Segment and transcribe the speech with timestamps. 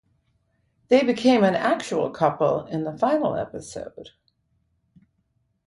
[0.87, 4.09] They became an actual couple in the final episode.